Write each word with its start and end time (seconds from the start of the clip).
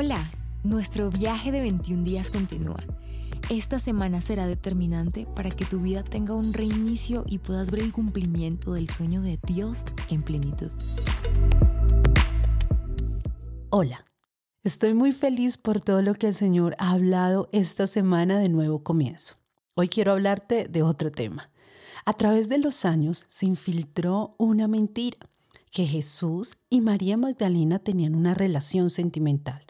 Hola, 0.00 0.30
nuestro 0.62 1.10
viaje 1.10 1.50
de 1.50 1.60
21 1.60 2.04
días 2.04 2.30
continúa. 2.30 2.84
Esta 3.50 3.80
semana 3.80 4.20
será 4.20 4.46
determinante 4.46 5.26
para 5.34 5.50
que 5.50 5.64
tu 5.64 5.80
vida 5.80 6.04
tenga 6.04 6.34
un 6.34 6.52
reinicio 6.52 7.24
y 7.26 7.38
puedas 7.38 7.72
ver 7.72 7.82
el 7.82 7.90
cumplimiento 7.90 8.74
del 8.74 8.88
sueño 8.88 9.22
de 9.22 9.40
Dios 9.42 9.84
en 10.08 10.22
plenitud. 10.22 10.70
Hola, 13.70 14.04
estoy 14.62 14.94
muy 14.94 15.10
feliz 15.10 15.58
por 15.58 15.80
todo 15.80 16.00
lo 16.00 16.14
que 16.14 16.28
el 16.28 16.34
Señor 16.36 16.76
ha 16.78 16.92
hablado 16.92 17.48
esta 17.50 17.88
semana 17.88 18.38
de 18.38 18.48
nuevo 18.48 18.84
comienzo. 18.84 19.34
Hoy 19.74 19.88
quiero 19.88 20.12
hablarte 20.12 20.68
de 20.68 20.84
otro 20.84 21.10
tema. 21.10 21.50
A 22.04 22.12
través 22.12 22.48
de 22.48 22.58
los 22.58 22.84
años 22.84 23.26
se 23.28 23.46
infiltró 23.46 24.30
una 24.38 24.68
mentira, 24.68 25.18
que 25.70 25.86
Jesús 25.86 26.56
y 26.70 26.80
María 26.80 27.16
Magdalena 27.16 27.78
tenían 27.78 28.14
una 28.14 28.34
relación 28.34 28.90
sentimental. 28.90 29.64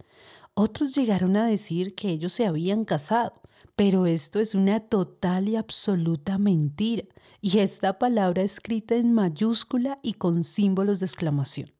Otros 0.54 0.94
llegaron 0.94 1.36
a 1.36 1.46
decir 1.46 1.94
que 1.94 2.10
ellos 2.10 2.32
se 2.32 2.46
habían 2.46 2.84
casado, 2.84 3.40
pero 3.76 4.06
esto 4.06 4.40
es 4.40 4.54
una 4.54 4.80
total 4.80 5.48
y 5.48 5.56
absoluta 5.56 6.36
mentira, 6.38 7.04
y 7.40 7.60
esta 7.60 7.98
palabra 7.98 8.42
escrita 8.42 8.96
en 8.96 9.12
mayúscula 9.12 10.00
y 10.02 10.14
con 10.14 10.42
símbolos 10.42 10.98
de 10.98 11.06
exclamación. 11.06 11.72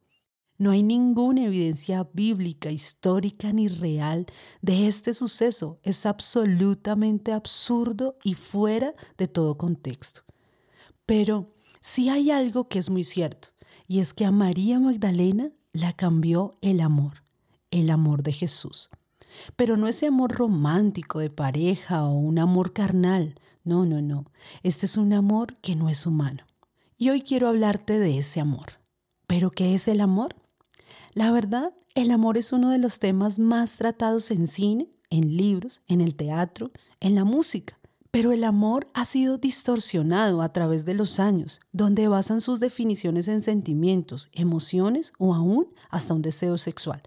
No 0.58 0.72
hay 0.72 0.82
ninguna 0.82 1.44
evidencia 1.44 2.08
bíblica, 2.12 2.72
histórica 2.72 3.52
ni 3.52 3.68
real 3.68 4.26
de 4.60 4.88
este 4.88 5.14
suceso. 5.14 5.78
Es 5.84 6.04
absolutamente 6.04 7.32
absurdo 7.32 8.16
y 8.24 8.34
fuera 8.34 8.94
de 9.16 9.28
todo 9.28 9.56
contexto. 9.56 10.22
Pero 11.06 11.54
sí 11.80 12.08
hay 12.08 12.32
algo 12.32 12.68
que 12.68 12.80
es 12.80 12.90
muy 12.90 13.04
cierto, 13.04 13.48
y 13.88 14.00
es 14.00 14.12
que 14.12 14.26
a 14.26 14.30
María 14.30 14.78
Magdalena 14.78 15.50
la 15.72 15.94
cambió 15.94 16.52
el 16.60 16.80
amor, 16.80 17.24
el 17.70 17.90
amor 17.90 18.22
de 18.22 18.32
Jesús. 18.32 18.90
Pero 19.56 19.76
no 19.76 19.88
ese 19.88 20.06
amor 20.06 20.32
romántico 20.32 21.18
de 21.20 21.30
pareja 21.30 22.04
o 22.04 22.14
un 22.14 22.38
amor 22.38 22.72
carnal. 22.72 23.34
No, 23.64 23.86
no, 23.86 24.02
no. 24.02 24.26
Este 24.62 24.86
es 24.86 24.96
un 24.96 25.12
amor 25.12 25.56
que 25.56 25.74
no 25.74 25.88
es 25.88 26.06
humano. 26.06 26.44
Y 26.96 27.10
hoy 27.10 27.22
quiero 27.22 27.48
hablarte 27.48 27.98
de 27.98 28.18
ese 28.18 28.40
amor. 28.40 28.80
¿Pero 29.26 29.50
qué 29.50 29.74
es 29.74 29.88
el 29.88 30.00
amor? 30.00 30.36
La 31.14 31.30
verdad, 31.30 31.72
el 31.94 32.10
amor 32.10 32.36
es 32.36 32.52
uno 32.52 32.70
de 32.70 32.78
los 32.78 32.98
temas 32.98 33.38
más 33.38 33.76
tratados 33.76 34.30
en 34.30 34.46
cine, 34.46 34.88
en 35.10 35.36
libros, 35.36 35.82
en 35.86 36.00
el 36.00 36.14
teatro, 36.14 36.70
en 37.00 37.14
la 37.14 37.24
música. 37.24 37.77
Pero 38.10 38.32
el 38.32 38.44
amor 38.44 38.86
ha 38.94 39.04
sido 39.04 39.38
distorsionado 39.38 40.40
a 40.42 40.52
través 40.52 40.84
de 40.84 40.94
los 40.94 41.20
años, 41.20 41.60
donde 41.72 42.08
basan 42.08 42.40
sus 42.40 42.58
definiciones 42.58 43.28
en 43.28 43.40
sentimientos, 43.40 44.30
emociones 44.32 45.12
o 45.18 45.34
aún 45.34 45.68
hasta 45.90 46.14
un 46.14 46.22
deseo 46.22 46.56
sexual. 46.56 47.02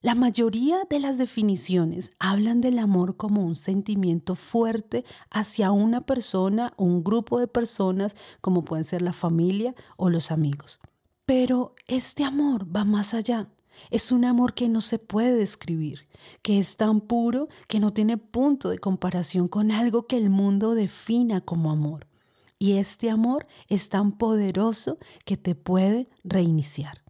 La 0.00 0.14
mayoría 0.14 0.84
de 0.88 1.00
las 1.00 1.18
definiciones 1.18 2.12
hablan 2.18 2.60
del 2.60 2.78
amor 2.78 3.16
como 3.16 3.44
un 3.44 3.56
sentimiento 3.56 4.34
fuerte 4.34 5.04
hacia 5.30 5.72
una 5.72 6.02
persona 6.06 6.72
o 6.76 6.84
un 6.84 7.02
grupo 7.02 7.40
de 7.40 7.48
personas, 7.48 8.14
como 8.40 8.62
pueden 8.62 8.84
ser 8.84 9.02
la 9.02 9.12
familia 9.12 9.74
o 9.96 10.08
los 10.08 10.30
amigos. 10.30 10.80
Pero 11.24 11.74
este 11.88 12.22
amor 12.22 12.66
va 12.74 12.84
más 12.84 13.14
allá. 13.14 13.48
Es 13.90 14.12
un 14.12 14.24
amor 14.24 14.54
que 14.54 14.68
no 14.68 14.80
se 14.80 14.98
puede 14.98 15.34
describir, 15.34 16.06
que 16.42 16.58
es 16.58 16.76
tan 16.76 17.00
puro 17.00 17.48
que 17.68 17.80
no 17.80 17.92
tiene 17.92 18.16
punto 18.16 18.70
de 18.70 18.78
comparación 18.78 19.48
con 19.48 19.70
algo 19.70 20.06
que 20.06 20.16
el 20.16 20.30
mundo 20.30 20.74
defina 20.74 21.40
como 21.40 21.70
amor. 21.70 22.06
Y 22.58 22.72
este 22.72 23.10
amor 23.10 23.46
es 23.68 23.88
tan 23.88 24.12
poderoso 24.12 24.98
que 25.24 25.36
te 25.36 25.54
puede 25.54 26.08
reiniciar. 26.24 27.02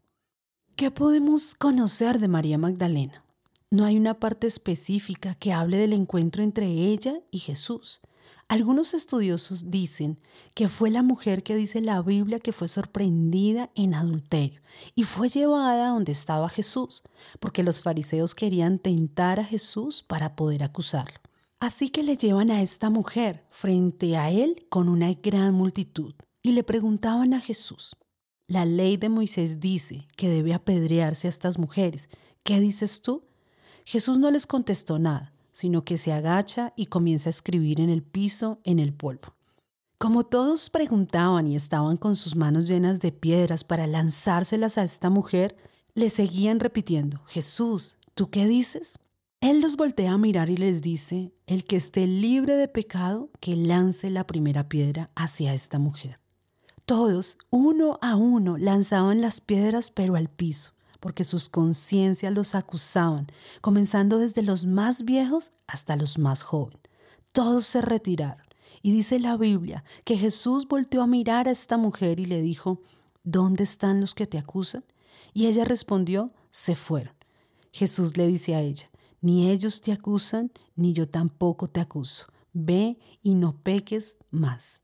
¿Qué 0.76 0.90
podemos 0.90 1.54
conocer 1.54 2.18
de 2.18 2.28
María 2.28 2.58
Magdalena? 2.58 3.24
No 3.70 3.84
hay 3.84 3.96
una 3.96 4.14
parte 4.14 4.46
específica 4.46 5.34
que 5.34 5.52
hable 5.52 5.76
del 5.76 5.92
encuentro 5.92 6.42
entre 6.42 6.66
ella 6.66 7.20
y 7.30 7.38
Jesús. 7.38 8.00
Algunos 8.48 8.94
estudiosos 8.94 9.72
dicen 9.72 10.20
que 10.54 10.68
fue 10.68 10.90
la 10.90 11.02
mujer 11.02 11.42
que 11.42 11.56
dice 11.56 11.80
la 11.80 12.00
Biblia 12.00 12.38
que 12.38 12.52
fue 12.52 12.68
sorprendida 12.68 13.70
en 13.74 13.92
adulterio 13.92 14.60
y 14.94 15.02
fue 15.02 15.28
llevada 15.28 15.88
donde 15.88 16.12
estaba 16.12 16.48
Jesús, 16.48 17.02
porque 17.40 17.64
los 17.64 17.82
fariseos 17.82 18.36
querían 18.36 18.78
tentar 18.78 19.40
a 19.40 19.44
Jesús 19.44 20.04
para 20.04 20.36
poder 20.36 20.62
acusarlo. 20.62 21.18
Así 21.58 21.88
que 21.88 22.04
le 22.04 22.16
llevan 22.16 22.52
a 22.52 22.62
esta 22.62 22.88
mujer 22.88 23.44
frente 23.50 24.16
a 24.16 24.30
él 24.30 24.66
con 24.68 24.88
una 24.88 25.12
gran 25.14 25.52
multitud 25.54 26.14
y 26.40 26.52
le 26.52 26.62
preguntaban 26.62 27.34
a 27.34 27.40
Jesús, 27.40 27.96
la 28.46 28.64
ley 28.64 28.96
de 28.96 29.08
Moisés 29.08 29.58
dice 29.58 30.06
que 30.16 30.28
debe 30.28 30.54
apedrearse 30.54 31.26
a 31.26 31.30
estas 31.30 31.58
mujeres. 31.58 32.08
¿Qué 32.44 32.60
dices 32.60 33.02
tú? 33.02 33.24
Jesús 33.84 34.18
no 34.20 34.30
les 34.30 34.46
contestó 34.46 35.00
nada, 35.00 35.32
sino 35.56 35.84
que 35.84 35.96
se 35.96 36.12
agacha 36.12 36.74
y 36.76 36.86
comienza 36.86 37.30
a 37.30 37.30
escribir 37.30 37.80
en 37.80 37.88
el 37.88 38.02
piso, 38.02 38.60
en 38.64 38.78
el 38.78 38.92
polvo. 38.92 39.32
Como 39.96 40.22
todos 40.22 40.68
preguntaban 40.68 41.46
y 41.46 41.56
estaban 41.56 41.96
con 41.96 42.14
sus 42.14 42.36
manos 42.36 42.66
llenas 42.66 43.00
de 43.00 43.10
piedras 43.10 43.64
para 43.64 43.86
lanzárselas 43.86 44.76
a 44.76 44.82
esta 44.82 45.08
mujer, 45.08 45.56
le 45.94 46.10
seguían 46.10 46.60
repitiendo, 46.60 47.22
Jesús, 47.24 47.96
¿tú 48.14 48.28
qué 48.28 48.46
dices? 48.46 48.98
Él 49.40 49.62
los 49.62 49.78
voltea 49.78 50.12
a 50.12 50.18
mirar 50.18 50.50
y 50.50 50.58
les 50.58 50.82
dice, 50.82 51.32
el 51.46 51.64
que 51.64 51.76
esté 51.76 52.06
libre 52.06 52.56
de 52.56 52.68
pecado, 52.68 53.30
que 53.40 53.56
lance 53.56 54.10
la 54.10 54.26
primera 54.26 54.68
piedra 54.68 55.08
hacia 55.14 55.54
esta 55.54 55.78
mujer. 55.78 56.20
Todos, 56.84 57.38
uno 57.48 57.98
a 58.02 58.16
uno, 58.16 58.58
lanzaban 58.58 59.22
las 59.22 59.40
piedras 59.40 59.90
pero 59.90 60.16
al 60.16 60.28
piso, 60.28 60.74
porque 61.06 61.22
sus 61.22 61.48
conciencias 61.48 62.34
los 62.34 62.56
acusaban, 62.56 63.28
comenzando 63.60 64.18
desde 64.18 64.42
los 64.42 64.66
más 64.66 65.04
viejos 65.04 65.52
hasta 65.68 65.94
los 65.94 66.18
más 66.18 66.42
jóvenes. 66.42 66.80
Todos 67.32 67.64
se 67.64 67.80
retiraron. 67.80 68.44
Y 68.82 68.90
dice 68.90 69.20
la 69.20 69.36
Biblia 69.36 69.84
que 70.02 70.16
Jesús 70.16 70.66
volteó 70.66 71.02
a 71.02 71.06
mirar 71.06 71.46
a 71.46 71.52
esta 71.52 71.76
mujer 71.76 72.18
y 72.18 72.26
le 72.26 72.42
dijo, 72.42 72.82
¿dónde 73.22 73.62
están 73.62 74.00
los 74.00 74.16
que 74.16 74.26
te 74.26 74.36
acusan? 74.36 74.84
Y 75.32 75.46
ella 75.46 75.64
respondió, 75.64 76.32
se 76.50 76.74
fueron. 76.74 77.14
Jesús 77.70 78.16
le 78.16 78.26
dice 78.26 78.56
a 78.56 78.60
ella, 78.60 78.90
ni 79.20 79.48
ellos 79.48 79.80
te 79.82 79.92
acusan, 79.92 80.50
ni 80.74 80.92
yo 80.92 81.08
tampoco 81.08 81.68
te 81.68 81.78
acuso. 81.78 82.26
Ve 82.52 82.98
y 83.22 83.36
no 83.36 83.56
peques 83.62 84.16
más. 84.32 84.82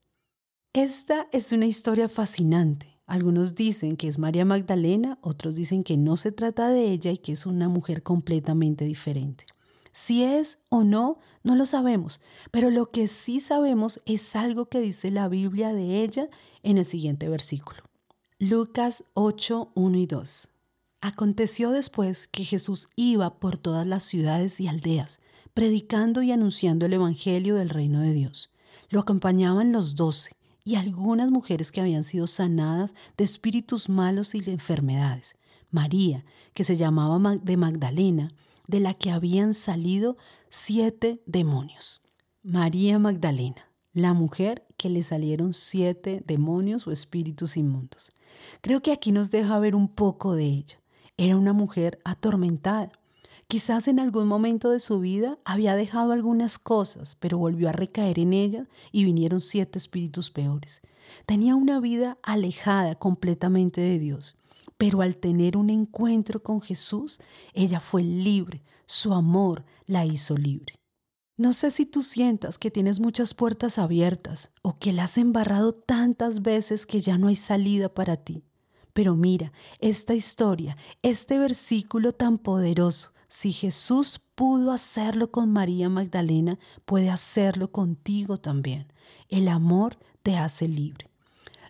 Esta 0.73 1.27
es 1.33 1.51
una 1.51 1.67
historia 1.67 2.09
fascinante. 2.09 2.92
Algunos 3.13 3.55
dicen 3.55 3.99
que 3.99 4.09
es 4.09 4.19
María 4.19 4.47
Magdalena, 4.47 5.19
otros 5.21 5.55
dicen 5.55 5.85
que 5.85 5.99
no 5.99 6.17
se 6.17 6.33
trata 6.33 6.71
de 6.71 6.91
ella 6.91 7.11
y 7.11 7.19
que 7.19 7.33
es 7.33 7.45
una 7.45 7.69
mujer 7.69 8.03
completamente 8.03 8.87
diferente. 8.87 9.45
Si 9.93 10.25
es 10.25 10.57
o 10.71 10.83
no, 10.83 11.19
no 11.43 11.55
lo 11.55 11.67
sabemos, 11.67 12.23
pero 12.51 12.71
lo 12.71 12.91
que 12.91 13.09
sí 13.09 13.39
sabemos 13.39 14.01
es 14.07 14.35
algo 14.35 14.65
que 14.65 14.81
dice 14.81 15.11
la 15.11 15.29
Biblia 15.29 15.75
de 15.75 16.03
ella 16.03 16.31
en 16.63 16.79
el 16.79 16.87
siguiente 16.87 17.29
versículo. 17.29 17.83
Lucas 18.39 19.05
8, 19.13 19.73
1 19.75 19.99
y 19.99 20.07
2. 20.07 20.49
Aconteció 21.03 21.71
después 21.71 22.29
que 22.29 22.47
Jesús 22.47 22.89
iba 22.97 23.35
por 23.35 23.59
todas 23.59 23.87
las 23.87 24.05
ciudades 24.05 24.59
y 24.59 24.69
aldeas, 24.69 25.21
predicando 25.53 26.23
y 26.23 26.33
anunciando 26.33 26.87
el 26.87 26.95
Evangelio 26.95 27.57
del 27.57 27.69
reino 27.69 28.01
de 28.01 28.15
Dios. 28.15 28.49
Lo 28.89 29.01
acompañaban 29.01 29.71
los 29.71 29.97
doce 29.97 30.31
y 30.65 30.77
algunas 30.77 31.31
mujeres 31.31 31.73
que 31.73 31.81
habían 31.81 32.05
sido 32.05 32.27
sanadas 32.27 32.95
de 33.17 33.25
espíritus 33.25 33.89
malos 33.89 34.35
y 34.35 34.41
de 34.41 34.53
enfermedades. 34.53 35.37
María, 35.71 36.25
que 36.55 36.65
se 36.65 36.77
llamaba 36.77 37.37
de 37.37 37.57
Magdalena, 37.57 38.29
de 38.69 38.81
la 38.81 38.95
que 38.95 39.11
habían 39.11 39.55
salido 39.55 40.17
siete 40.51 41.23
demonios. 41.27 42.03
María 42.43 42.99
Magdalena, 42.99 43.69
la 43.93 44.13
mujer 44.15 44.67
que 44.77 44.89
le 44.89 45.03
salieron 45.03 45.55
siete 45.55 46.23
demonios 46.27 46.87
o 46.87 46.93
espíritus 46.93 47.57
inmundos. 47.57 48.11
Creo 48.61 48.81
que 48.81 48.93
aquí 48.93 49.13
nos 49.13 49.31
deja 49.31 49.59
ver 49.59 49.75
un 49.75 49.89
poco 49.89 50.35
de 50.35 50.45
ella. 50.45 50.81
Era 51.17 51.37
una 51.37 51.53
mujer 51.53 51.99
atormentada, 52.05 52.93
Quizás 53.53 53.87
en 53.87 54.01
algún 54.01 54.29
momento 54.29 54.71
de 54.71 54.81
su 54.81 54.99
vida 54.99 55.39
había 55.45 55.77
dejado 55.77 56.13
algunas 56.13 56.59
cosas, 56.59 57.17
pero 57.21 57.37
volvió 57.37 57.69
a 57.69 57.73
recaer 57.73 58.19
en 58.19 58.33
ellas 58.33 58.67
y 58.93 59.05
vinieron 59.05 59.43
siete 59.43 59.77
espíritus 59.77 60.31
peores. 60.31 60.81
Tenía 61.27 61.55
una 61.55 61.79
vida 61.79 62.17
alejada 62.23 62.95
completamente 62.95 63.83
de 63.83 63.99
Dios, 63.99 64.37
pero 64.79 65.03
al 65.03 65.17
tener 65.17 65.59
un 65.59 65.69
encuentro 65.69 66.43
con 66.43 66.63
Jesús, 66.63 67.21
ella 67.53 67.79
fue 67.79 68.03
libre, 68.03 68.63
su 68.87 69.13
amor 69.13 69.67
la 69.85 70.07
hizo 70.07 70.35
libre. 70.35 70.77
No 71.37 71.53
sé 71.53 71.71
si 71.71 71.85
tú 71.85 72.03
sientas 72.03 72.57
que 72.57 72.71
tienes 72.71 73.01
muchas 73.01 73.35
puertas 73.35 73.77
abiertas 73.77 74.51
o 74.63 74.79
que 74.79 74.95
las 74.95 75.11
has 75.11 75.19
embarrado 75.19 75.75
tantas 75.75 76.41
veces 76.41 76.87
que 76.87 77.01
ya 77.01 77.19
no 77.19 77.29
hay 77.29 77.37
salida 77.37 77.93
para 77.93 78.17
ti. 78.17 78.45
Pero 78.95 79.15
mira, 79.15 79.53
esta 79.79 80.15
historia, 80.15 80.79
este 81.03 81.39
versículo 81.39 82.13
tan 82.13 82.39
poderoso, 82.39 83.13
si 83.33 83.51
Jesús 83.51 84.21
pudo 84.35 84.73
hacerlo 84.73 85.31
con 85.31 85.51
María 85.51 85.89
Magdalena, 85.89 86.59
puede 86.85 87.09
hacerlo 87.09 87.73
contigo 87.73 88.37
también. 88.37 88.93
El 89.31 89.49
amor 89.49 89.99
te 90.23 90.37
hace 90.37 90.69
libre. 90.69 91.09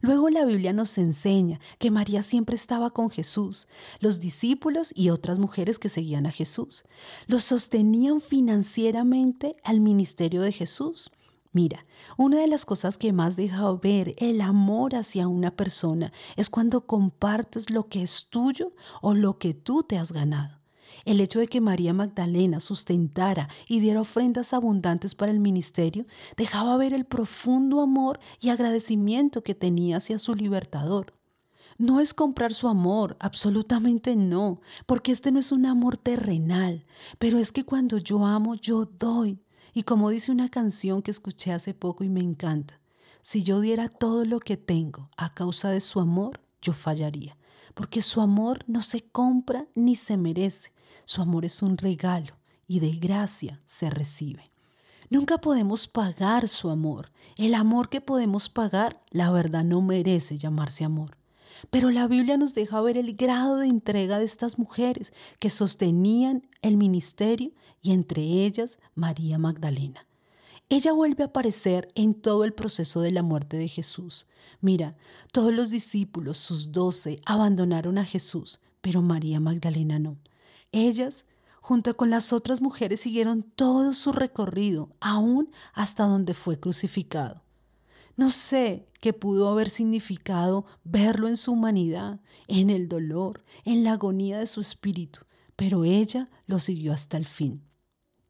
Luego 0.00 0.28
la 0.28 0.44
Biblia 0.44 0.72
nos 0.72 0.98
enseña 0.98 1.60
que 1.78 1.92
María 1.92 2.22
siempre 2.22 2.56
estaba 2.56 2.90
con 2.90 3.10
Jesús, 3.10 3.68
los 4.00 4.18
discípulos 4.18 4.90
y 4.92 5.10
otras 5.10 5.38
mujeres 5.38 5.78
que 5.78 5.88
seguían 5.88 6.26
a 6.26 6.32
Jesús. 6.32 6.82
Los 7.28 7.44
sostenían 7.44 8.20
financieramente 8.20 9.54
al 9.62 9.78
ministerio 9.78 10.42
de 10.42 10.50
Jesús. 10.50 11.12
Mira, 11.52 11.86
una 12.16 12.38
de 12.38 12.48
las 12.48 12.64
cosas 12.64 12.98
que 12.98 13.12
más 13.12 13.36
deja 13.36 13.70
ver 13.74 14.14
el 14.18 14.40
amor 14.40 14.96
hacia 14.96 15.28
una 15.28 15.54
persona 15.54 16.12
es 16.34 16.50
cuando 16.50 16.88
compartes 16.88 17.70
lo 17.70 17.88
que 17.88 18.02
es 18.02 18.26
tuyo 18.30 18.74
o 19.00 19.14
lo 19.14 19.38
que 19.38 19.54
tú 19.54 19.84
te 19.84 19.96
has 19.96 20.10
ganado. 20.10 20.61
El 21.04 21.20
hecho 21.20 21.40
de 21.40 21.48
que 21.48 21.60
María 21.60 21.92
Magdalena 21.92 22.60
sustentara 22.60 23.48
y 23.68 23.80
diera 23.80 24.00
ofrendas 24.00 24.52
abundantes 24.52 25.14
para 25.14 25.32
el 25.32 25.40
ministerio 25.40 26.06
dejaba 26.36 26.76
ver 26.76 26.92
el 26.94 27.04
profundo 27.04 27.80
amor 27.80 28.20
y 28.40 28.50
agradecimiento 28.50 29.42
que 29.42 29.54
tenía 29.54 29.96
hacia 29.96 30.18
su 30.18 30.34
libertador. 30.34 31.14
No 31.78 32.00
es 32.00 32.14
comprar 32.14 32.54
su 32.54 32.68
amor, 32.68 33.16
absolutamente 33.18 34.14
no, 34.14 34.60
porque 34.86 35.10
este 35.10 35.32
no 35.32 35.40
es 35.40 35.50
un 35.50 35.66
amor 35.66 35.96
terrenal, 35.96 36.84
pero 37.18 37.38
es 37.38 37.50
que 37.50 37.64
cuando 37.64 37.98
yo 37.98 38.24
amo, 38.24 38.54
yo 38.54 38.84
doy. 38.84 39.40
Y 39.74 39.82
como 39.82 40.10
dice 40.10 40.30
una 40.30 40.48
canción 40.48 41.02
que 41.02 41.10
escuché 41.10 41.52
hace 41.52 41.74
poco 41.74 42.04
y 42.04 42.08
me 42.08 42.20
encanta, 42.20 42.78
si 43.22 43.42
yo 43.42 43.60
diera 43.60 43.88
todo 43.88 44.24
lo 44.24 44.38
que 44.38 44.56
tengo 44.56 45.08
a 45.16 45.34
causa 45.34 45.70
de 45.70 45.80
su 45.80 45.98
amor, 45.98 46.40
yo 46.60 46.72
fallaría, 46.72 47.36
porque 47.74 48.02
su 48.02 48.20
amor 48.20 48.64
no 48.66 48.82
se 48.82 49.02
compra 49.02 49.66
ni 49.74 49.96
se 49.96 50.16
merece, 50.16 50.72
su 51.04 51.22
amor 51.22 51.44
es 51.44 51.62
un 51.62 51.76
regalo 51.78 52.34
y 52.66 52.80
de 52.80 52.92
gracia 52.92 53.60
se 53.64 53.90
recibe. 53.90 54.50
Nunca 55.10 55.38
podemos 55.38 55.88
pagar 55.88 56.48
su 56.48 56.70
amor. 56.70 57.12
El 57.36 57.54
amor 57.54 57.90
que 57.90 58.00
podemos 58.00 58.48
pagar, 58.48 59.02
la 59.10 59.30
verdad, 59.30 59.62
no 59.62 59.82
merece 59.82 60.38
llamarse 60.38 60.84
amor. 60.84 61.18
Pero 61.70 61.90
la 61.90 62.06
Biblia 62.06 62.38
nos 62.38 62.54
deja 62.54 62.80
ver 62.80 62.96
el 62.96 63.14
grado 63.14 63.58
de 63.58 63.66
entrega 63.66 64.18
de 64.18 64.24
estas 64.24 64.58
mujeres 64.58 65.12
que 65.38 65.50
sostenían 65.50 66.48
el 66.62 66.78
ministerio 66.78 67.52
y 67.82 67.92
entre 67.92 68.22
ellas 68.22 68.78
María 68.94 69.36
Magdalena. 69.36 70.06
Ella 70.72 70.94
vuelve 70.94 71.22
a 71.22 71.26
aparecer 71.26 71.88
en 71.94 72.14
todo 72.14 72.44
el 72.44 72.54
proceso 72.54 73.02
de 73.02 73.10
la 73.10 73.22
muerte 73.22 73.58
de 73.58 73.68
Jesús. 73.68 74.26
Mira, 74.62 74.96
todos 75.30 75.52
los 75.52 75.68
discípulos, 75.68 76.38
sus 76.38 76.72
doce, 76.72 77.18
abandonaron 77.26 77.98
a 77.98 78.06
Jesús, 78.06 78.58
pero 78.80 79.02
María 79.02 79.38
Magdalena 79.38 79.98
no. 79.98 80.16
Ellas, 80.72 81.26
junto 81.60 81.94
con 81.98 82.08
las 82.08 82.32
otras 82.32 82.62
mujeres, 82.62 83.00
siguieron 83.00 83.42
todo 83.42 83.92
su 83.92 84.12
recorrido, 84.12 84.88
aún 84.98 85.50
hasta 85.74 86.04
donde 86.04 86.32
fue 86.32 86.58
crucificado. 86.58 87.42
No 88.16 88.30
sé 88.30 88.88
qué 89.02 89.12
pudo 89.12 89.50
haber 89.50 89.68
significado 89.68 90.64
verlo 90.84 91.28
en 91.28 91.36
su 91.36 91.52
humanidad, 91.52 92.18
en 92.48 92.70
el 92.70 92.88
dolor, 92.88 93.44
en 93.66 93.84
la 93.84 93.92
agonía 93.92 94.38
de 94.38 94.46
su 94.46 94.62
espíritu, 94.62 95.20
pero 95.54 95.84
ella 95.84 96.30
lo 96.46 96.58
siguió 96.60 96.94
hasta 96.94 97.18
el 97.18 97.26
fin. 97.26 97.62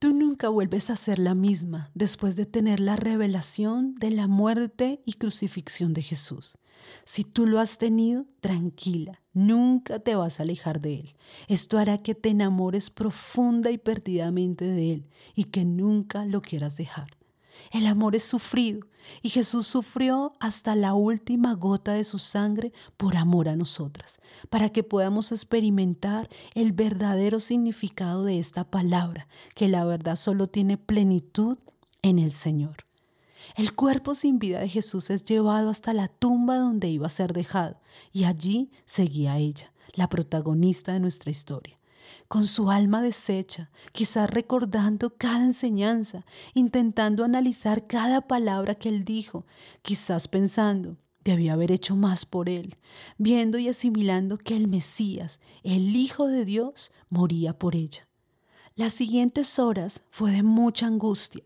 Tú 0.03 0.13
nunca 0.13 0.49
vuelves 0.49 0.91
a 0.91 0.97
ser 0.97 1.21
la 1.21 1.37
misma 1.37 1.93
después 1.95 2.35
de 2.35 2.45
tener 2.45 2.81
la 2.81 2.97
revelación 2.97 3.95
de 3.95 4.11
la 4.11 4.27
muerte 4.27 5.01
y 5.05 5.13
crucifixión 5.13 5.95
de 5.95 6.03
Jesús. 6.03 6.59
Si 7.05 7.23
tú 7.23 7.47
lo 7.47 7.61
has 7.61 7.79
tenido, 7.79 8.27
tranquila, 8.41 9.23
nunca 9.33 10.01
te 10.01 10.17
vas 10.17 10.41
a 10.41 10.43
alejar 10.43 10.81
de 10.81 10.95
Él. 10.95 11.15
Esto 11.47 11.79
hará 11.79 11.99
que 11.99 12.17
te 12.17 12.31
enamores 12.31 12.91
profunda 12.91 13.71
y 13.71 13.79
perdidamente 13.79 14.65
de 14.65 14.93
Él 14.93 15.09
y 15.37 15.45
que 15.45 15.65
nunca 15.65 16.25
lo 16.25 16.43
quieras 16.43 16.77
dejar. 16.77 17.22
El 17.71 17.87
amor 17.87 18.17
es 18.17 18.25
sufrido 18.25 18.87
y 19.23 19.31
Jesús 19.31 19.67
sufrió 19.67 20.33
hasta 20.41 20.75
la 20.77 20.95
última 20.95 21.55
gota 21.55 21.93
de 21.93 22.05
su 22.05 22.19
sangre 22.19 22.73
por 22.97 23.17
amor 23.17 23.49
a 23.49 23.57
nosotras, 23.57 24.21
para 24.51 24.71
que 24.71 24.83
podamos 24.83 25.33
experimentar 25.33 26.29
el 26.55 26.73
verdadero 26.73 27.41
significado 27.41 28.25
de 28.25 28.39
esta 28.39 28.65
palabra, 28.65 29.29
que 29.55 29.69
la 29.69 29.85
verdad 29.85 30.17
solo 30.17 30.49
tiene 30.49 30.77
plenitud 30.77 31.59
en 32.03 32.19
el 32.19 32.33
Señor. 32.33 32.87
El 33.57 33.75
cuerpo 33.75 34.15
sin 34.15 34.39
vida 34.39 34.61
de 34.61 34.69
Jesús 34.69 35.11
es 35.11 35.25
llevado 35.25 35.69
hasta 35.69 35.93
la 35.93 36.09
tumba 36.09 36.57
donde 36.57 36.89
iba 36.89 37.07
a 37.07 37.11
ser 37.11 37.33
dejado, 37.33 37.81
y 38.13 38.25
allí 38.25 38.71
seguía 38.85 39.37
ella, 39.39 39.73
la 39.95 40.09
protagonista 40.09 40.93
de 40.93 41.01
nuestra 41.01 41.31
historia 41.31 41.82
con 42.29 42.47
su 42.47 42.71
alma 42.71 43.03
deshecha, 43.03 43.71
quizás 43.93 44.29
recordando 44.31 45.15
cada 45.17 45.45
enseñanza, 45.45 46.25
intentando 46.55 47.25
analizar 47.25 47.87
cada 47.87 48.23
palabra 48.23 48.75
que 48.75 48.89
él 48.89 49.05
dijo, 49.05 49.47
quizás 49.83 50.29
pensando, 50.29 50.97
debía 51.25 51.53
haber 51.53 51.71
hecho 51.71 51.97
más 51.97 52.27
por 52.27 52.49
él, 52.49 52.77
viendo 53.19 53.59
y 53.59 53.69
asimilando 53.69 54.39
que 54.39 54.57
el 54.57 54.69
Mesías, 54.69 55.41
el 55.63 55.95
Hijo 55.95 56.27
de 56.27 56.45
Dios, 56.45 56.93
moría 57.09 57.59
por 57.59 57.77
ella. 57.77 58.09
Las 58.75 58.95
siguientes 58.95 59.59
horas 59.59 60.03
fue 60.11 60.33
de 60.33 60.43
mucha 60.43 60.87
angustia 60.87 61.45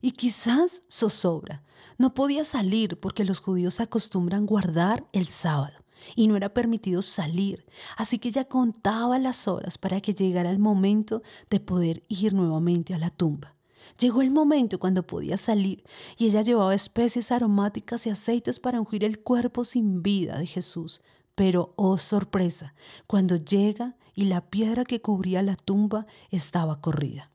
y 0.00 0.12
quizás 0.12 0.82
zozobra. 0.90 1.62
No 1.98 2.12
podía 2.12 2.44
salir 2.44 2.98
porque 2.98 3.24
los 3.24 3.38
judíos 3.38 3.80
acostumbran 3.80 4.46
guardar 4.46 5.06
el 5.12 5.26
sábado 5.28 5.85
y 6.14 6.28
no 6.28 6.36
era 6.36 6.54
permitido 6.54 7.02
salir, 7.02 7.66
así 7.96 8.18
que 8.18 8.28
ella 8.28 8.44
contaba 8.44 9.18
las 9.18 9.48
horas 9.48 9.78
para 9.78 10.00
que 10.00 10.14
llegara 10.14 10.50
el 10.50 10.58
momento 10.58 11.22
de 11.50 11.60
poder 11.60 12.04
ir 12.08 12.34
nuevamente 12.34 12.94
a 12.94 12.98
la 12.98 13.10
tumba. 13.10 13.54
Llegó 13.98 14.20
el 14.20 14.30
momento 14.30 14.78
cuando 14.78 15.06
podía 15.06 15.36
salir 15.36 15.84
y 16.16 16.26
ella 16.26 16.42
llevaba 16.42 16.74
especies 16.74 17.32
aromáticas 17.32 18.06
y 18.06 18.10
aceites 18.10 18.60
para 18.60 18.80
ungir 18.80 19.04
el 19.04 19.20
cuerpo 19.20 19.64
sin 19.64 20.02
vida 20.02 20.38
de 20.38 20.46
Jesús. 20.46 21.00
Pero, 21.34 21.72
oh 21.76 21.96
sorpresa, 21.96 22.74
cuando 23.06 23.36
llega 23.36 23.96
y 24.14 24.24
la 24.24 24.40
piedra 24.40 24.84
que 24.84 25.00
cubría 25.00 25.42
la 25.42 25.56
tumba 25.56 26.06
estaba 26.30 26.80
corrida 26.80 27.30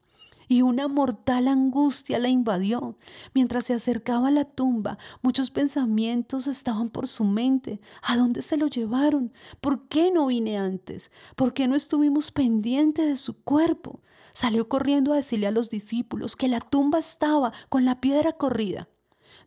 y 0.51 0.63
una 0.63 0.89
mortal 0.89 1.47
angustia 1.47 2.19
la 2.19 2.27
invadió. 2.27 2.97
Mientras 3.33 3.63
se 3.63 3.73
acercaba 3.73 4.27
a 4.27 4.31
la 4.31 4.43
tumba, 4.43 4.97
muchos 5.21 5.49
pensamientos 5.49 6.45
estaban 6.45 6.89
por 6.89 7.07
su 7.07 7.23
mente. 7.23 7.79
¿A 8.01 8.17
dónde 8.17 8.41
se 8.41 8.57
lo 8.57 8.67
llevaron? 8.67 9.31
¿Por 9.61 9.87
qué 9.87 10.11
no 10.11 10.27
vine 10.27 10.57
antes? 10.57 11.09
¿Por 11.37 11.53
qué 11.53 11.69
no 11.69 11.75
estuvimos 11.75 12.31
pendientes 12.33 13.07
de 13.07 13.15
su 13.15 13.41
cuerpo? 13.41 14.01
Salió 14.33 14.67
corriendo 14.67 15.13
a 15.13 15.15
decirle 15.15 15.47
a 15.47 15.51
los 15.51 15.69
discípulos 15.69 16.35
que 16.35 16.49
la 16.49 16.59
tumba 16.59 16.99
estaba 16.99 17.53
con 17.69 17.85
la 17.85 18.01
piedra 18.01 18.33
corrida. 18.33 18.89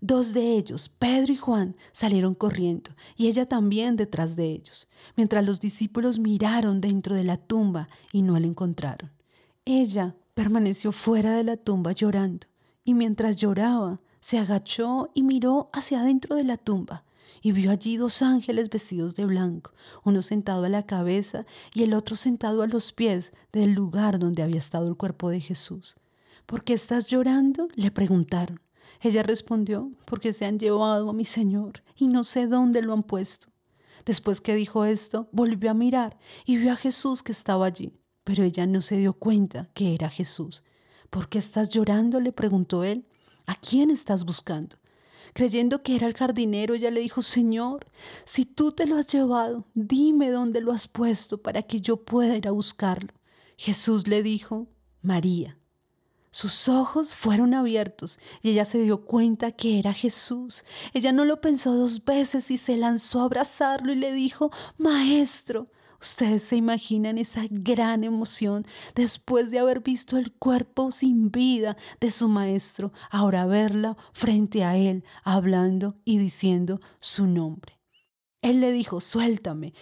Dos 0.01 0.33
de 0.33 0.57
ellos, 0.57 0.89
Pedro 0.89 1.35
y 1.35 1.37
Juan, 1.37 1.77
salieron 1.93 2.35
corriendo, 2.35 2.93
y 3.15 3.29
ella 3.29 3.45
también 3.45 3.97
detrás 3.97 4.37
de 4.37 4.47
ellos, 4.47 4.89
mientras 5.17 5.45
los 5.45 5.61
discípulos 5.61 6.19
miraron 6.19 6.81
dentro 6.81 7.15
de 7.15 7.25
la 7.25 7.37
tumba 7.37 7.91
y 8.11 8.23
no 8.23 8.39
la 8.39 8.47
encontraron. 8.47 9.13
Ella 9.67 10.15
permaneció 10.35 10.91
fuera 10.93 11.35
de 11.37 11.45
la 11.45 11.57
tumba 11.57 11.93
llorando, 11.93 12.49
y 12.83 12.95
mientras 12.95 13.37
lloraba, 13.37 14.01
se 14.21 14.39
agachó 14.39 15.11
y 15.15 15.23
miró 15.23 15.71
hacia 15.73 16.01
adentro 16.01 16.37
de 16.37 16.45
la 16.45 16.57
tumba, 16.57 17.05
y 17.41 17.53
vio 17.53 17.71
allí 17.71 17.97
dos 17.97 18.21
ángeles 18.23 18.69
vestidos 18.69 19.15
de 19.15 19.27
blanco, 19.27 19.73
uno 20.03 20.23
sentado 20.23 20.65
a 20.65 20.69
la 20.69 20.85
cabeza 20.85 21.47
y 21.73 21.83
el 21.83 21.95
otro 21.95 22.17
sentado 22.17 22.63
a 22.63 22.67
los 22.67 22.93
pies 22.93 23.33
del 23.53 23.73
lugar 23.73 24.19
donde 24.19 24.43
había 24.43 24.59
estado 24.59 24.89
el 24.89 24.97
cuerpo 24.97 25.31
de 25.31 25.41
Jesús. 25.41 25.97
¿Por 26.47 26.65
qué 26.65 26.75
estás 26.75 27.07
llorando? 27.09 27.69
le 27.75 27.91
preguntaron. 27.91 28.61
Ella 29.01 29.23
respondió, 29.23 29.93
porque 30.05 30.33
se 30.33 30.47
han 30.47 30.59
llevado 30.59 31.11
a 31.11 31.13
mi 31.13 31.25
Señor 31.25 31.83
y 31.97 32.07
no 32.07 32.25
sé 32.25 32.47
dónde 32.47 32.83
lo 32.83 32.93
han 32.93 33.03
puesto. 33.03 33.49
Después 34.07 34.41
que 34.41 34.55
dijo 34.55 34.85
esto, 34.85 35.29
volvió 35.33 35.71
a 35.71 35.75
mirar 35.75 36.19
y 36.45 36.57
vio 36.57 36.73
a 36.73 36.77
Jesús 36.77 37.23
que 37.23 37.33
estaba 37.33 37.67
allí 37.67 37.93
pero 38.25 38.43
ella 38.43 38.67
no 38.67 38.81
se 38.81 38.97
dio 38.97 39.13
cuenta 39.13 39.69
que 39.75 39.95
era 39.95 40.11
Jesús. 40.11 40.65
¿Por 41.11 41.29
qué 41.29 41.39
estás 41.39 41.69
llorando? 41.69 42.21
le 42.21 42.33
preguntó 42.33 42.83
él. 42.83 43.07
¿A 43.47 43.55
quién 43.55 43.91
estás 43.91 44.25
buscando? 44.25 44.77
Creyendo 45.35 45.83
que 45.83 45.97
era 45.97 46.07
el 46.07 46.15
jardinero, 46.15 46.75
ella 46.75 46.91
le 46.91 47.01
dijo, 47.01 47.21
Señor, 47.21 47.87
si 48.25 48.47
tú 48.47 48.73
te 48.73 48.87
lo 48.87 48.97
has 48.97 49.07
llevado, 49.09 49.67
dime 49.75 50.31
dónde 50.31 50.61
lo 50.61 50.73
has 50.73 50.89
puesto 50.89 51.43
para 51.43 51.63
que 51.63 51.81
yo 51.81 51.99
pueda 51.99 52.37
ir 52.37 52.49
a 52.49 52.53
buscarlo. 52.53 53.13
Jesús 53.57 54.07
le 54.07 54.23
dijo, 54.23 54.69
María. 55.03 55.59
Sus 56.31 56.69
ojos 56.69 57.15
fueron 57.15 57.55
abiertos 57.55 58.19
y 58.43 58.51
ella 58.51 58.65
se 58.65 58.83
dio 58.83 59.05
cuenta 59.05 59.53
que 59.53 59.79
era 59.79 59.93
Jesús. 59.93 60.65
Ella 60.93 61.13
no 61.13 61.25
lo 61.25 61.41
pensó 61.41 61.75
dos 61.75 62.05
veces 62.05 62.51
y 62.51 62.59
se 62.59 62.77
lanzó 62.77 63.21
a 63.21 63.25
abrazarlo 63.25 63.93
y 63.93 63.97
le 63.97 64.13
dijo, 64.13 64.51
Maestro. 64.77 65.69
Ustedes 66.05 66.43
se 66.43 66.57
imaginan 66.57 67.17
esa 67.17 67.47
gran 67.49 68.05
emoción 68.05 68.67
después 68.95 69.51
de 69.51 69.59
haber 69.59 69.81
visto 69.81 70.19
el 70.19 70.33
cuerpo 70.33 70.93
sin 70.93 71.31
vida 71.31 71.79
de 71.99 72.11
su 72.11 72.29
maestro, 72.29 72.93
ahora 73.11 73.47
verla 73.47 73.97
frente 74.13 74.65
a 74.65 74.77
él, 74.77 75.03
hablando 75.23 75.97
y 76.05 76.19
diciendo 76.19 76.79
su 77.01 77.27
nombre. 77.27 77.81
Él 78.43 78.61
le 78.61 78.71
dijo, 78.71 79.01
suéltame, 79.01 79.73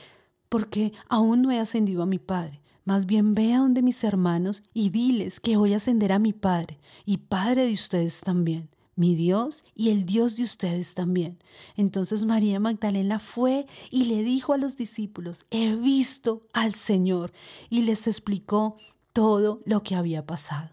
porque 0.48 0.92
aún 1.08 1.42
no 1.42 1.50
he 1.50 1.58
ascendido 1.58 2.04
a 2.04 2.06
mi 2.06 2.20
Padre. 2.20 2.62
Más 2.84 3.06
bien 3.06 3.34
ve 3.34 3.54
a 3.54 3.58
donde 3.58 3.82
mis 3.82 4.04
hermanos 4.04 4.62
y 4.72 4.90
diles 4.90 5.40
que 5.40 5.56
voy 5.56 5.72
a 5.74 5.78
ascender 5.78 6.12
a 6.12 6.20
mi 6.20 6.32
Padre 6.32 6.78
y 7.04 7.16
Padre 7.16 7.66
de 7.66 7.72
ustedes 7.72 8.20
también, 8.20 8.70
mi 8.94 9.14
Dios 9.14 9.64
y 9.75 9.90
el 9.90 10.04
Dios 10.04 10.37
de 10.37 10.44
ustedes 10.44 10.94
también. 10.94 11.38
Entonces 11.76 12.25
María 12.25 12.61
Magdalena 12.61 13.18
fue 13.18 13.66
y 13.90 14.04
le 14.04 14.22
dijo 14.22 14.52
a 14.52 14.58
los 14.58 14.76
discípulos, 14.76 15.44
he 15.50 15.75
visto 15.75 16.46
al 16.52 16.75
Señor 16.75 17.32
y 17.70 17.82
les 17.82 18.06
explicó 18.06 18.76
todo 19.12 19.62
lo 19.64 19.82
que 19.82 19.94
había 19.94 20.25
pasado. 20.26 20.70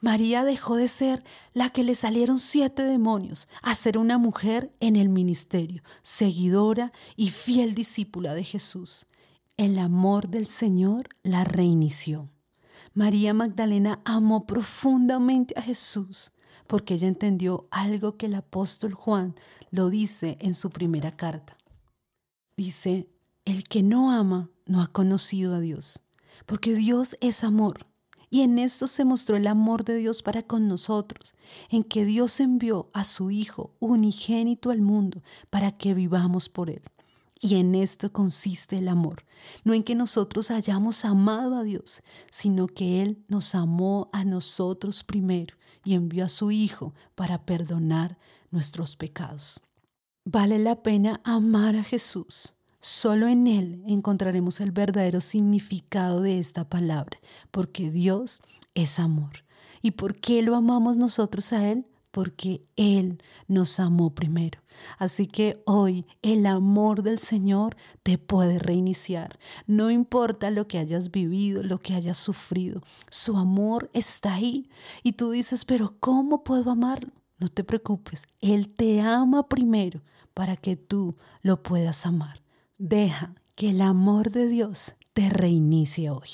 María 0.00 0.44
dejó 0.44 0.76
de 0.76 0.88
ser 0.88 1.22
la 1.52 1.70
que 1.70 1.84
le 1.84 1.94
salieron 1.94 2.40
siete 2.40 2.82
demonios 2.82 3.48
a 3.62 3.74
ser 3.74 3.98
una 3.98 4.18
mujer 4.18 4.72
en 4.80 4.96
el 4.96 5.08
ministerio, 5.08 5.82
seguidora 6.02 6.92
y 7.14 7.30
fiel 7.30 7.74
discípula 7.74 8.34
de 8.34 8.44
Jesús. 8.44 9.06
El 9.56 9.78
amor 9.78 10.28
del 10.28 10.46
Señor 10.46 11.08
la 11.22 11.44
reinició. 11.44 12.28
María 12.94 13.32
Magdalena 13.34 14.00
amó 14.04 14.46
profundamente 14.46 15.54
a 15.56 15.62
Jesús 15.62 16.32
porque 16.66 16.94
ella 16.94 17.08
entendió 17.08 17.66
algo 17.70 18.16
que 18.16 18.26
el 18.26 18.34
apóstol 18.34 18.94
Juan 18.94 19.34
lo 19.70 19.90
dice 19.90 20.36
en 20.40 20.54
su 20.54 20.70
primera 20.70 21.16
carta. 21.16 21.56
Dice, 22.56 23.08
el 23.44 23.64
que 23.64 23.82
no 23.82 24.10
ama 24.10 24.50
no 24.66 24.82
ha 24.82 24.88
conocido 24.88 25.54
a 25.54 25.60
Dios, 25.60 26.00
porque 26.46 26.74
Dios 26.74 27.16
es 27.20 27.44
amor. 27.44 27.86
Y 28.28 28.40
en 28.40 28.58
esto 28.58 28.88
se 28.88 29.04
mostró 29.04 29.36
el 29.36 29.46
amor 29.46 29.84
de 29.84 29.96
Dios 29.96 30.22
para 30.22 30.42
con 30.42 30.66
nosotros, 30.66 31.34
en 31.70 31.84
que 31.84 32.04
Dios 32.04 32.40
envió 32.40 32.90
a 32.92 33.04
su 33.04 33.30
Hijo 33.30 33.74
unigénito 33.78 34.70
al 34.70 34.80
mundo 34.80 35.22
para 35.48 35.70
que 35.70 35.94
vivamos 35.94 36.48
por 36.48 36.68
Él. 36.68 36.82
Y 37.38 37.56
en 37.56 37.74
esto 37.74 38.12
consiste 38.12 38.78
el 38.78 38.88
amor, 38.88 39.24
no 39.62 39.74
en 39.74 39.84
que 39.84 39.94
nosotros 39.94 40.50
hayamos 40.50 41.04
amado 41.04 41.54
a 41.56 41.62
Dios, 41.62 42.02
sino 42.30 42.66
que 42.66 43.02
Él 43.02 43.22
nos 43.28 43.54
amó 43.54 44.08
a 44.12 44.24
nosotros 44.24 45.04
primero 45.04 45.54
y 45.86 45.94
envió 45.94 46.24
a 46.24 46.28
su 46.28 46.50
Hijo 46.50 46.92
para 47.14 47.46
perdonar 47.46 48.18
nuestros 48.50 48.96
pecados. 48.96 49.60
Vale 50.24 50.58
la 50.58 50.82
pena 50.82 51.20
amar 51.22 51.76
a 51.76 51.84
Jesús. 51.84 52.56
Solo 52.80 53.28
en 53.28 53.46
Él 53.46 53.84
encontraremos 53.86 54.60
el 54.60 54.72
verdadero 54.72 55.20
significado 55.20 56.20
de 56.20 56.38
esta 56.38 56.68
palabra, 56.68 57.18
porque 57.52 57.90
Dios 57.92 58.42
es 58.74 58.98
amor. 58.98 59.44
¿Y 59.80 59.92
por 59.92 60.16
qué 60.16 60.42
lo 60.42 60.56
amamos 60.56 60.96
nosotros 60.96 61.52
a 61.52 61.70
Él? 61.70 61.86
Porque 62.16 62.62
Él 62.76 63.22
nos 63.46 63.78
amó 63.78 64.14
primero. 64.14 64.62
Así 64.96 65.26
que 65.26 65.62
hoy 65.66 66.06
el 66.22 66.46
amor 66.46 67.02
del 67.02 67.18
Señor 67.18 67.76
te 68.02 68.16
puede 68.16 68.58
reiniciar. 68.58 69.38
No 69.66 69.90
importa 69.90 70.50
lo 70.50 70.66
que 70.66 70.78
hayas 70.78 71.10
vivido, 71.10 71.62
lo 71.62 71.78
que 71.78 71.92
hayas 71.92 72.16
sufrido, 72.16 72.80
su 73.10 73.36
amor 73.36 73.90
está 73.92 74.36
ahí. 74.36 74.70
Y 75.02 75.12
tú 75.12 75.30
dices, 75.30 75.66
pero 75.66 75.96
¿cómo 76.00 76.42
puedo 76.42 76.70
amarlo? 76.70 77.12
No 77.38 77.48
te 77.48 77.64
preocupes, 77.64 78.24
Él 78.40 78.70
te 78.70 79.02
ama 79.02 79.46
primero 79.46 80.00
para 80.32 80.56
que 80.56 80.74
tú 80.74 81.16
lo 81.42 81.62
puedas 81.62 82.06
amar. 82.06 82.42
Deja 82.78 83.34
que 83.56 83.68
el 83.68 83.82
amor 83.82 84.30
de 84.30 84.48
Dios 84.48 84.94
te 85.12 85.28
reinicie 85.28 86.08
hoy. 86.08 86.30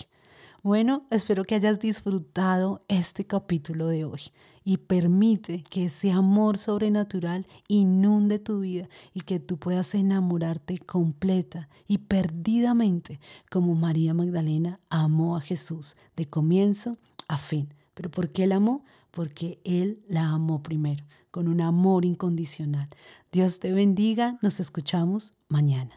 Bueno, 0.63 1.09
espero 1.11 1.43
que 1.43 1.57
hayas 1.57 1.81
disfrutado 1.81 2.85
este 2.87 3.27
capítulo 3.27 3.89
de 3.89 4.05
hoy 4.05 4.21
y 4.65 4.79
permite 4.79 5.65
que 5.69 5.87
ese 5.87 6.11
amor 6.11 6.59
sobrenatural 6.59 7.47
inunde 7.69 8.39
tu 8.39 8.61
vida 8.61 8.89
y 9.15 9.23
que 9.23 9.41
tú 9.41 9.59
puedas 9.59 9.95
enamorarte 9.95 10.79
completa 10.79 11.69
y 11.87 11.99
perdidamente 11.99 13.21
como 13.51 13.75
María 13.75 14.15
Magdalena 14.15 14.81
amó 14.91 15.37
a 15.37 15.41
Jesús 15.41 15.97
de 16.17 16.27
comienzo 16.27 16.99
a 17.29 17.39
fin. 17.39 17.75
¿Pero 17.95 18.11
por 18.11 18.31
qué 18.31 18.47
la 18.47 18.57
amó? 18.57 18.85
Porque 19.11 19.61
Él 19.65 20.03
la 20.09 20.31
amó 20.31 20.63
primero, 20.63 21.05
con 21.31 21.49
un 21.49 21.61
amor 21.61 22.05
incondicional. 22.05 22.89
Dios 23.31 23.59
te 23.59 23.73
bendiga, 23.73 24.39
nos 24.43 24.61
escuchamos 24.61 25.35
mañana. 25.49 25.97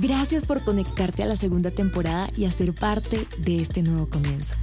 Gracias 0.00 0.46
por 0.46 0.64
conectarte 0.64 1.22
a 1.22 1.26
la 1.26 1.36
segunda 1.36 1.70
temporada 1.70 2.30
y 2.36 2.46
a 2.46 2.50
ser 2.50 2.74
parte 2.74 3.26
de 3.38 3.60
este 3.60 3.82
nuevo 3.82 4.08
comienzo. 4.08 4.54